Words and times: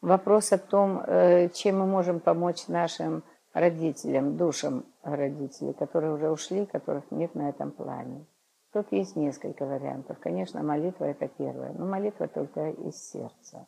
Вопрос 0.00 0.52
о 0.52 0.58
том, 0.58 1.00
э, 1.00 1.48
чем 1.48 1.80
мы 1.80 1.86
можем 1.86 2.20
помочь 2.20 2.68
нашим 2.68 3.24
родителям, 3.52 4.36
душам 4.36 4.84
родителей, 5.02 5.72
которые 5.72 6.14
уже 6.14 6.30
ушли, 6.30 6.66
которых 6.66 7.10
нет 7.10 7.34
на 7.34 7.48
этом 7.48 7.72
плане. 7.72 8.26
Тут 8.72 8.92
есть 8.92 9.16
несколько 9.16 9.64
вариантов. 9.66 10.18
Конечно, 10.20 10.62
молитва– 10.62 11.04
это 11.06 11.26
первое, 11.26 11.72
но 11.72 11.86
молитва 11.86 12.28
только 12.28 12.70
из 12.70 12.96
сердца. 13.10 13.66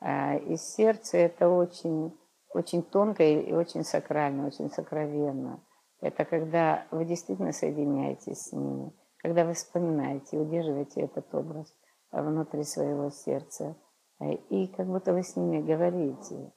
А 0.00 0.36
из 0.36 0.62
сердца 0.62 1.16
это 1.16 1.48
очень, 1.48 2.16
очень 2.54 2.82
тонко 2.82 3.24
и 3.24 3.52
очень 3.52 3.82
сакрально, 3.82 4.46
очень 4.46 4.70
сокровенно. 4.70 5.60
Это 6.00 6.24
когда 6.24 6.86
вы 6.92 7.04
действительно 7.04 7.52
соединяетесь 7.52 8.42
с 8.42 8.52
ними, 8.52 8.92
когда 9.16 9.44
вы 9.44 9.54
вспоминаете, 9.54 10.38
удерживаете 10.38 11.00
этот 11.00 11.34
образ 11.34 11.74
внутри 12.12 12.62
своего 12.62 13.10
сердца, 13.10 13.74
и 14.20 14.66
как 14.76 14.86
будто 14.86 15.12
вы 15.12 15.22
с 15.22 15.36
ними 15.36 15.60
говорите. 15.60 16.52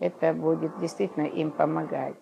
Это 0.00 0.32
будет 0.32 0.78
действительно 0.80 1.26
им 1.26 1.52
помогать. 1.52 2.16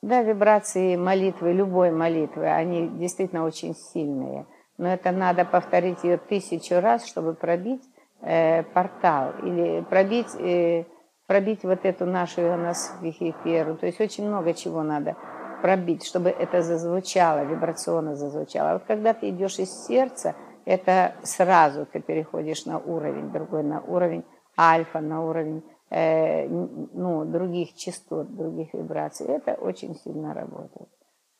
Да, 0.00 0.22
вибрации 0.22 0.96
молитвы, 0.96 1.52
любой 1.52 1.90
молитвы, 1.90 2.48
они 2.48 2.88
действительно 2.88 3.44
очень 3.44 3.74
сильные. 3.74 4.46
Но 4.78 4.88
это 4.88 5.10
надо 5.10 5.44
повторить 5.44 6.04
ее 6.04 6.18
тысячу 6.18 6.80
раз, 6.80 7.04
чтобы 7.04 7.34
пробить 7.34 7.82
э, 8.22 8.62
портал 8.62 9.32
или 9.42 9.82
пробить, 9.82 10.34
э, 10.36 10.84
пробить 11.26 11.64
вот 11.64 11.84
эту 11.84 12.06
нашу 12.06 12.42
ионосферу. 12.42 13.76
То 13.76 13.86
есть 13.86 14.00
очень 14.00 14.28
много 14.28 14.54
чего 14.54 14.84
надо 14.84 15.16
пробить, 15.62 16.06
чтобы 16.06 16.30
это 16.30 16.62
зазвучало, 16.62 17.44
вибрационно 17.44 18.14
зазвучало. 18.14 18.70
А 18.70 18.72
вот 18.74 18.84
когда 18.86 19.14
ты 19.14 19.30
идешь 19.30 19.58
из 19.58 19.86
сердца, 19.86 20.36
это 20.68 21.14
сразу 21.22 21.86
ты 21.86 21.98
переходишь 22.00 22.66
на 22.66 22.78
уровень 22.78 23.32
другой, 23.32 23.62
на 23.62 23.80
уровень 23.80 24.24
альфа, 24.58 25.00
на 25.00 25.24
уровень 25.24 25.64
э, 25.88 26.46
ну, 26.46 27.24
других 27.24 27.74
частот, 27.74 28.36
других 28.36 28.74
вибраций. 28.74 29.26
Это 29.28 29.54
очень 29.54 29.94
сильно 29.94 30.34
работает. 30.34 30.90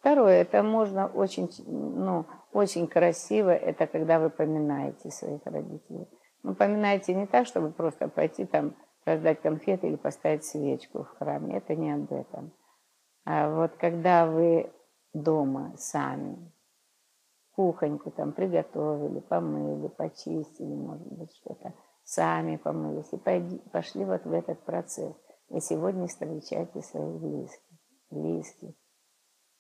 Второе, 0.00 0.41
это 0.41 0.62
можно 0.62 1.08
очень, 1.08 1.50
ну, 1.67 2.25
очень 2.55 2.86
красиво, 2.86 3.50
это 3.50 3.86
когда 3.86 4.19
вы 4.19 4.30
поминаете 4.30 5.11
своих 5.11 5.42
родителей. 5.45 6.08
Ну, 6.42 6.55
поминаете 6.55 7.14
не 7.14 7.27
так, 7.27 7.47
чтобы 7.47 7.70
просто 7.70 8.08
пойти 8.08 8.47
там 8.47 8.77
раздать 9.05 9.42
конфеты 9.42 9.89
или 9.89 9.97
поставить 9.97 10.45
свечку 10.45 11.05
в 11.05 11.19
храме. 11.19 11.58
Это 11.58 11.74
не 11.74 11.92
об 11.92 12.11
этом. 12.11 12.52
А 13.27 13.55
вот 13.55 13.72
когда 13.77 14.24
вы 14.24 14.72
дома 15.12 15.74
сами, 15.77 16.50
кухоньку 17.59 18.12
там 18.12 18.34
приготовили, 18.34 19.19
помыли, 19.19 19.89
почистили, 19.89 20.73
может 20.77 21.09
быть, 21.09 21.34
что-то, 21.39 21.75
сами 22.05 22.56
помылись 22.56 23.12
и 23.12 23.17
пошли 23.73 24.05
вот 24.05 24.25
в 24.25 24.33
этот 24.33 24.61
процесс. 24.61 25.12
И 25.48 25.59
сегодня 25.59 26.06
встречайте 26.06 26.83
своих 26.83 27.20
близких, 27.20 27.79
близких, 28.11 28.75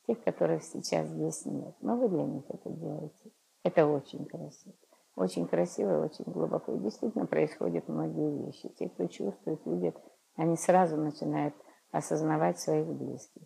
тех, 0.06 0.22
которых 0.22 0.62
сейчас 0.62 1.08
здесь 1.08 1.44
нет. 1.44 1.74
Но 1.80 1.96
вы 1.96 2.08
для 2.08 2.22
них 2.22 2.44
это 2.48 2.70
делаете. 2.70 3.32
Это 3.64 3.84
очень 3.88 4.26
красиво. 4.26 4.76
Очень 5.16 5.48
красиво 5.48 5.94
и 5.94 6.06
очень 6.06 6.24
глубоко. 6.26 6.74
И 6.74 6.78
действительно 6.78 7.26
происходят 7.26 7.88
многие 7.88 8.46
вещи. 8.46 8.68
Те, 8.78 8.90
кто 8.90 9.08
чувствует, 9.08 9.66
видит, 9.66 9.96
они 10.36 10.56
сразу 10.56 10.96
начинают 10.96 11.54
осознавать 11.90 12.60
своих 12.60 12.86
близких. 12.86 13.42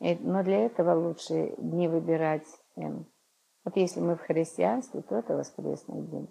Но 0.00 0.42
для 0.42 0.66
этого 0.66 0.92
лучше 0.92 1.54
не 1.58 1.86
выбирать. 1.86 2.48
Эм, 2.74 3.06
вот 3.64 3.76
если 3.76 4.00
мы 4.00 4.16
в 4.16 4.22
христианстве, 4.22 5.02
то 5.02 5.16
это 5.16 5.36
воскресный 5.36 6.02
день. 6.02 6.28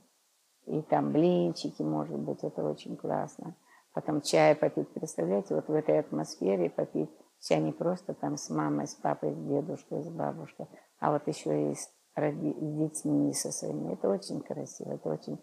И 0.65 0.81
там 0.83 1.11
блинчики, 1.11 1.81
может 1.81 2.19
быть, 2.19 2.43
это 2.43 2.63
очень 2.63 2.95
классно. 2.97 3.55
Потом 3.93 4.21
чай 4.21 4.55
попить, 4.55 4.93
представляете, 4.93 5.55
вот 5.55 5.67
в 5.67 5.73
этой 5.73 5.99
атмосфере 5.99 6.69
попить 6.69 7.09
чай 7.41 7.59
не 7.59 7.71
просто 7.71 8.13
там 8.13 8.37
с 8.37 8.49
мамой, 8.49 8.87
с 8.87 8.95
папой, 8.95 9.33
с 9.33 9.37
дедушкой, 9.37 10.03
с 10.03 10.09
бабушкой, 10.09 10.67
а 10.99 11.11
вот 11.11 11.27
еще 11.27 11.71
и 11.71 11.75
с, 11.75 11.89
роди, 12.15 12.53
с 12.53 12.77
детьми 12.77 13.33
со 13.33 13.51
своими. 13.51 13.93
Это 13.93 14.09
очень 14.09 14.41
красиво, 14.41 14.93
это 14.93 15.09
очень 15.09 15.39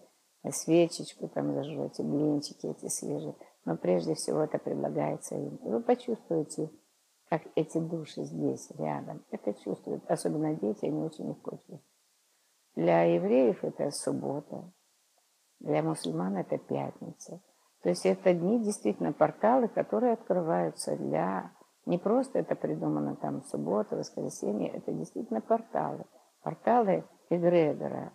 свечечку 0.50 1.28
там 1.28 1.52
зажжете, 1.52 2.02
блинчики 2.02 2.66
эти 2.66 2.88
свежие. 2.88 3.34
Но 3.64 3.76
прежде 3.76 4.14
всего 4.14 4.40
это 4.40 4.58
предлагается 4.58 5.34
им. 5.34 5.56
И 5.56 5.68
вы 5.68 5.82
почувствуете 5.82 6.70
как 7.28 7.42
эти 7.54 7.78
души 7.78 8.24
здесь, 8.24 8.70
рядом. 8.78 9.24
Это 9.30 9.54
чувствуют, 9.54 10.04
особенно 10.10 10.54
дети, 10.54 10.86
они 10.86 11.02
очень 11.02 11.28
легко 11.28 11.52
чувствуют. 11.56 11.82
Для 12.74 13.02
евреев 13.02 13.64
это 13.64 13.90
суббота, 13.90 14.72
для 15.60 15.82
мусульман 15.82 16.36
это 16.36 16.58
пятница. 16.58 17.42
То 17.82 17.88
есть 17.88 18.06
это 18.06 18.34
дни 18.34 18.62
действительно 18.62 19.12
порталы, 19.12 19.68
которые 19.68 20.12
открываются 20.12 20.96
для... 20.96 21.52
Не 21.86 21.98
просто 21.98 22.40
это 22.40 22.54
придумано 22.54 23.16
там 23.16 23.42
суббота, 23.44 23.96
воскресенье, 23.96 24.70
это 24.70 24.92
действительно 24.92 25.40
порталы. 25.40 26.04
Порталы 26.42 27.04
эгрегора, 27.30 28.12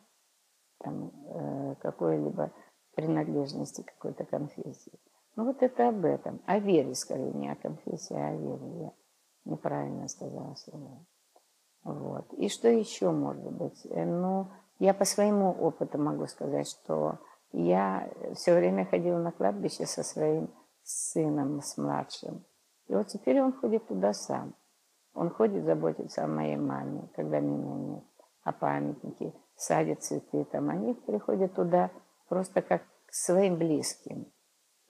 там, 0.79 1.11
э, 1.29 1.75
какой-либо 1.81 2.51
принадлежности 2.95 3.81
какой-то 3.81 4.25
конфессии. 4.25 4.99
Ну 5.35 5.45
вот 5.45 5.63
это 5.63 5.89
об 5.89 6.05
этом. 6.05 6.41
О 6.45 6.59
вере, 6.59 6.93
скорее, 6.93 7.33
не 7.33 7.49
о 7.49 7.55
конфессии, 7.55 8.15
а 8.15 8.29
о 8.29 8.35
вере 8.35 8.91
неправильно 9.45 10.07
сказала 10.07 10.55
слово. 10.55 11.05
Вот. 11.83 12.33
И 12.33 12.49
что 12.49 12.69
еще 12.69 13.11
может 13.11 13.51
быть? 13.51 13.85
Э, 13.85 14.05
ну, 14.05 14.49
я 14.79 14.93
по 14.93 15.05
своему 15.05 15.51
опыту 15.51 15.97
могу 15.97 16.27
сказать, 16.27 16.67
что 16.69 17.19
я 17.51 18.09
все 18.35 18.55
время 18.55 18.85
ходила 18.85 19.17
на 19.19 19.31
кладбище 19.31 19.85
со 19.85 20.03
своим 20.03 20.49
сыном, 20.83 21.61
с 21.61 21.77
младшим. 21.77 22.45
И 22.87 22.95
вот 22.95 23.07
теперь 23.07 23.41
он 23.41 23.53
ходит 23.53 23.87
туда 23.87 24.13
сам. 24.13 24.55
Он 25.13 25.29
ходит, 25.29 25.63
заботится 25.65 26.23
о 26.23 26.27
моей 26.27 26.57
маме, 26.57 27.07
когда 27.15 27.39
меня 27.39 27.75
нет, 27.75 28.03
о 28.43 28.51
памятнике, 28.51 29.33
садит 29.55 30.01
цветы 30.03 30.45
там. 30.45 30.69
Они 30.69 30.93
приходят 30.93 31.53
туда 31.53 31.91
просто 32.27 32.61
как 32.61 32.81
к 33.05 33.13
своим 33.13 33.57
близким. 33.57 34.31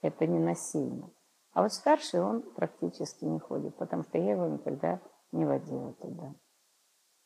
Это 0.00 0.26
не 0.26 0.38
насильно. 0.38 1.10
А 1.54 1.62
вот 1.62 1.72
старший 1.72 2.20
он 2.20 2.42
практически 2.42 3.24
не 3.24 3.38
ходит, 3.38 3.76
потому 3.76 4.02
что 4.02 4.18
я 4.18 4.32
его 4.32 4.46
никогда 4.46 5.00
не 5.30 5.44
водила 5.44 5.94
туда. 5.94 6.34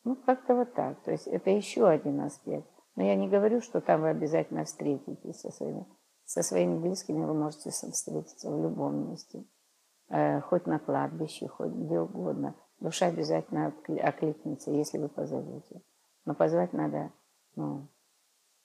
Ну, 0.03 0.15
как-то 0.15 0.55
вот 0.55 0.73
так. 0.73 1.01
То 1.01 1.11
есть 1.11 1.27
это 1.27 1.49
еще 1.49 1.87
один 1.87 2.21
аспект. 2.21 2.69
Но 2.95 3.03
я 3.03 3.15
не 3.15 3.27
говорю, 3.27 3.61
что 3.61 3.81
там 3.81 4.01
вы 4.01 4.09
обязательно 4.09 4.65
встретитесь 4.65 5.39
со 5.39 5.51
своими, 5.51 5.85
со 6.25 6.43
своими 6.43 6.77
близкими. 6.77 7.25
Вы 7.25 7.33
можете 7.33 7.71
встретиться 7.71 8.51
в 8.51 8.61
любом 8.61 9.09
месте. 9.09 9.43
Э, 10.09 10.41
хоть 10.41 10.67
на 10.67 10.79
кладбище, 10.79 11.47
хоть 11.47 11.71
где 11.71 11.99
угодно. 11.99 12.55
Душа 12.79 13.07
обязательно 13.07 13.73
окликнется, 14.01 14.71
если 14.71 14.99
вы 14.99 15.09
позовете. 15.09 15.81
Но 16.25 16.35
позвать 16.35 16.71
надо 16.73 17.11
ну, 17.55 17.87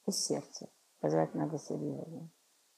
из 0.07 0.17
сердца. 0.25 0.69
Позвать 1.01 1.35
надо 1.35 1.59
серьезно. 1.59 2.31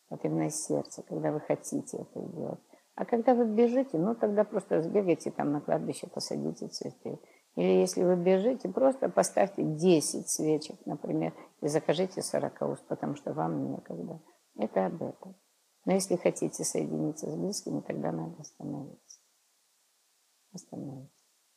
Вот 0.08 0.24
именно 0.24 0.46
из 0.46 0.64
сердца, 0.64 1.02
когда 1.02 1.32
вы 1.32 1.40
хотите 1.40 1.98
это 1.98 2.20
делать. 2.20 2.60
А 2.96 3.04
когда 3.04 3.34
вы 3.34 3.44
бежите, 3.44 3.98
ну 3.98 4.14
тогда 4.14 4.42
просто 4.42 4.80
сбегайте 4.80 5.30
там 5.30 5.52
на 5.52 5.60
кладбище, 5.60 6.06
посадите 6.06 6.68
цветы. 6.68 7.20
Или 7.54 7.80
если 7.80 8.02
вы 8.02 8.16
бежите, 8.16 8.70
просто 8.70 9.10
поставьте 9.10 9.62
10 9.62 10.28
свечек, 10.28 10.76
например, 10.86 11.34
и 11.60 11.68
закажите 11.68 12.22
40 12.22 12.62
уст, 12.62 12.86
потому 12.88 13.14
что 13.14 13.34
вам 13.34 13.70
некогда. 13.70 14.20
Это 14.58 14.86
об 14.86 15.02
этом. 15.02 15.36
Но 15.84 15.92
если 15.92 16.16
хотите 16.16 16.64
соединиться 16.64 17.30
с 17.30 17.36
близкими, 17.36 17.80
тогда 17.80 18.12
надо 18.12 18.40
остановиться. 18.40 19.20
Остановиться. 20.52 21.15